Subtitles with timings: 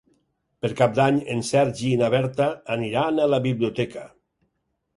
[0.63, 4.09] Per Cap d'Any en Sergi i na Berta aniran a la biblioteca.